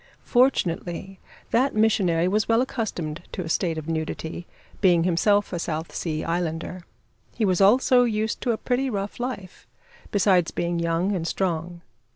[0.25, 1.19] Fortunately,
[1.51, 4.47] that missionary was well accustomed to a state of nudity,
[4.81, 6.87] being himself a South Sea islander.
[7.35, 9.67] He was also used to a pretty rough life,
[10.09, 11.81] besides being young and strong.